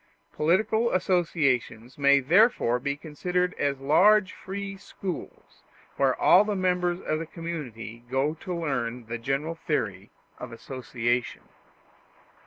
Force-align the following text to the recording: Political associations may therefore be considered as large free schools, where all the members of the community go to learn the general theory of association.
Political 0.33 0.89
associations 0.93 1.95
may 1.99 2.21
therefore 2.21 2.79
be 2.79 2.97
considered 2.97 3.53
as 3.59 3.77
large 3.79 4.33
free 4.33 4.75
schools, 4.75 5.61
where 5.95 6.19
all 6.19 6.43
the 6.43 6.55
members 6.55 6.99
of 7.01 7.19
the 7.19 7.27
community 7.27 8.03
go 8.09 8.33
to 8.39 8.51
learn 8.51 9.05
the 9.05 9.19
general 9.19 9.53
theory 9.53 10.09
of 10.39 10.51
association. 10.51 11.43